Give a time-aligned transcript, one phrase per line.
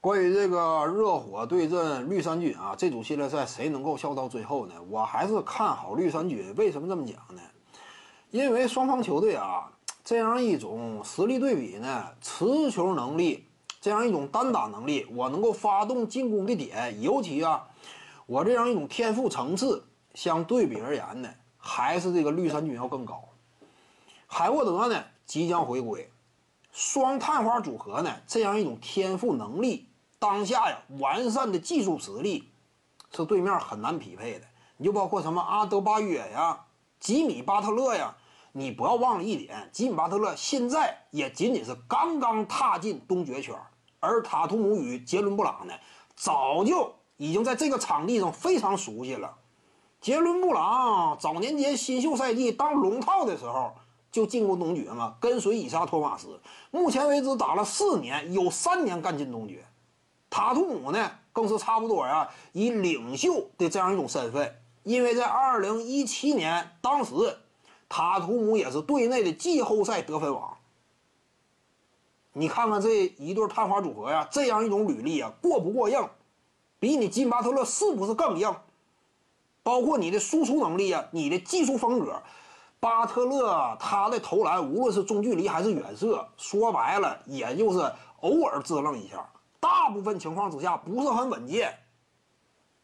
[0.00, 4.74] 关于这个热火对阵绿衫军啊，这组系列赛谁能够笑到最后呢？
[4.88, 6.54] 我还是看好绿衫军。
[6.56, 7.42] 为什么这么讲呢？
[8.30, 9.70] 因为双方球队啊，
[10.02, 13.46] 这样一种实力对比呢，持球能力，
[13.78, 17.68] 这样一种单打能力，我能够发动进攻的点，尤其啊，
[18.24, 21.28] 我这样一种天赋层次，相对比而言呢，
[21.58, 23.28] 还是这个绿衫军要更高。
[24.26, 26.10] 海沃德呢即将回归，
[26.72, 29.88] 双探花组合呢，这样一种天赋能力。
[30.20, 32.52] 当下呀，完善的技术实力
[33.10, 34.44] 是对面很难匹配的。
[34.76, 36.66] 你就包括什么阿德巴约呀、
[37.00, 38.14] 吉米巴特勒呀，
[38.52, 43.56] 你不要忘了一点，吉米巴特勒现在也仅仅是刚刚踏进东决圈，
[43.98, 45.72] 而塔图姆与杰伦布朗呢，
[46.14, 49.38] 早就已经在这个场地上非常熟悉了。
[50.02, 53.72] 杰伦布朗早年间新秀赛季当龙套的时候
[54.12, 56.40] 就进过东决嘛，跟随伊莎托马斯，
[56.70, 59.64] 目前为止打了四年，有三年干进东决。
[60.30, 67.12] 塔图姆呢，更是差不多呀，以领袖的这样一种身份，因为在二零一七年，当时
[67.88, 70.56] 塔图姆也是队内的季后赛得分王。
[72.32, 76.08] 你看看这一对探花组合呀，这样一种履历啊，过不过硬？
[76.78, 78.54] 比你金巴特勒是不是更硬？
[79.64, 82.22] 包括你的输出能力啊，你的技术风格，
[82.78, 89.28] 巴特勒他的投篮，无论是中距离还是远射，说白了，也就是偶尔支棱一下。
[89.60, 91.78] 大部分情况之下不是很稳健，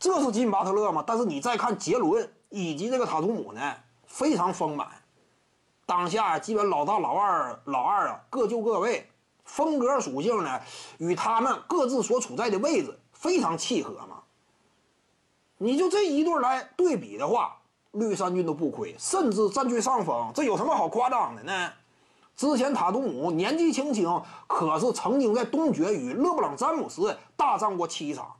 [0.00, 1.04] 这是吉米巴特勒吗？
[1.06, 3.74] 但是你再看杰伦以及这个塔图姆呢，
[4.06, 4.88] 非常丰满。
[5.84, 9.10] 当下基本老大、老二、老二啊各就各位，
[9.44, 10.60] 风格属性呢
[10.98, 14.22] 与他们各自所处在的位置非常契合嘛。
[15.58, 17.56] 你就这一对来对比的话，
[17.90, 21.72] 绿衫军都不亏，甚至占据上风，这有什么好夸张的呢？
[22.36, 28.34] 之前塔图姆年纪轻轻，可是曾经在东决与勒布朗詹姆斯大战过七场，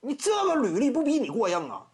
[0.00, 1.86] 你这个履历不比你过硬啊？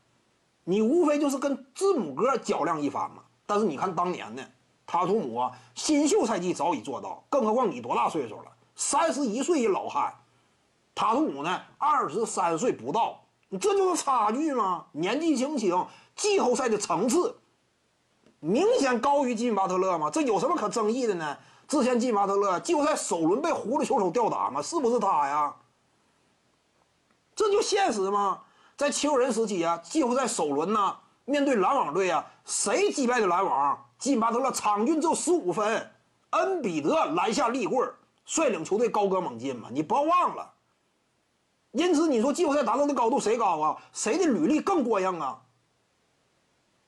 [0.64, 3.22] 你无非就是跟字母哥较量一番嘛。
[3.46, 4.42] 但是你看当年呢，
[4.86, 8.44] 塔图姆啊，新秀赛季早已做到，更何况你多大岁数了？
[8.74, 10.14] 三十一岁一老汉，
[10.94, 14.86] 塔图姆呢二十三岁不到，你这就是差距吗？
[14.92, 17.36] 年纪轻轻，季后赛的层次。
[18.40, 20.10] 明显高于吉米巴特勒吗？
[20.10, 21.38] 这有什么可争议的呢？
[21.68, 24.60] 之前吉米巴特勒季后赛首轮被狐狸球手吊打吗？
[24.60, 25.54] 是不是他呀？
[27.34, 28.42] 这就现实吗？
[28.76, 33.86] 在球人时期啊，季后赛首轮呢，面对篮网队啊，谁击败的篮网？
[33.98, 35.90] 吉米巴特勒场均只有十五分，
[36.30, 37.90] 恩比德篮下立棍，
[38.26, 39.68] 率领球队高歌猛进嘛。
[39.70, 40.52] 你不要忘了。
[41.70, 43.76] 因此你说季后赛达到的高度谁高啊？
[43.92, 45.40] 谁的履历更过硬啊？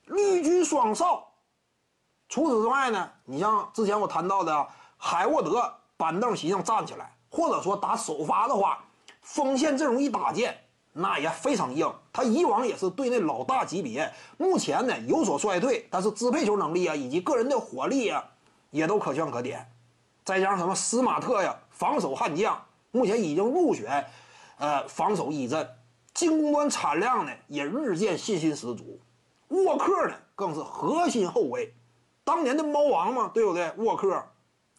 [0.05, 1.31] 绿军双少。
[2.27, 8.83] 除此之外呢，你像之前我谈到的海沃德板凳席上站起来，或者说打首发的话，
[9.21, 10.57] 锋线阵容一搭建，
[10.91, 11.93] 那也非常硬。
[12.11, 18.23] 他以往也是队内老大级别，目前呢有所衰退，但是支配球能力啊以及个人的火力啊，
[18.71, 19.71] 也都可圈可点。
[20.23, 22.59] 再加上什么斯马特呀，防守悍将，
[22.91, 24.07] 目前已经入选，
[24.57, 25.69] 呃，防守一阵，
[26.13, 28.99] 进攻端产量呢也日渐信心十足。
[29.49, 31.73] 沃克呢更是核心后卫。
[32.25, 33.71] 当年的猫王嘛，对不对？
[33.77, 34.21] 沃克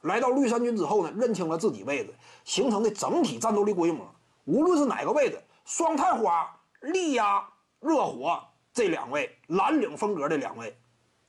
[0.03, 2.15] 来到绿衫军之后呢，认清了自己位置，
[2.45, 4.05] 形成的整体战斗力规模，
[4.45, 7.49] 无论是哪个位置，双探花力压
[7.81, 8.39] 热火
[8.73, 10.77] 这两位蓝领风格的两位。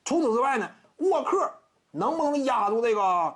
[0.03, 1.49] 除此之外呢，沃克
[1.91, 3.35] 能不能压住这个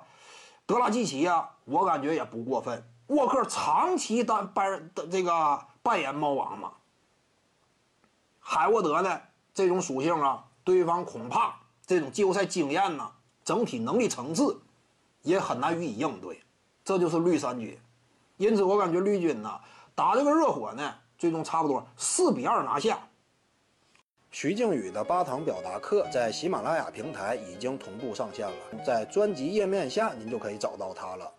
[0.66, 1.48] 德拉季奇呀？
[1.64, 2.84] 我感觉也不过分。
[3.06, 6.72] 沃克长期担扮的这个扮演猫王嘛。
[8.40, 9.20] 海沃德呢，
[9.54, 11.61] 这种属性啊，对方恐怕。
[11.86, 13.10] 这种季后赛经验呢，
[13.44, 14.60] 整体能力层次
[15.22, 16.40] 也很难予以应对，
[16.84, 17.78] 这就是绿衫军。
[18.36, 19.60] 因此，我感觉绿军呢
[19.94, 22.98] 打这个热火呢，最终差不多四比二拿下。
[24.30, 31.32] 徐静宇的八堂表达课在喜马拉雅平台已经同步上线了，在专辑页面下您就可以找到它了。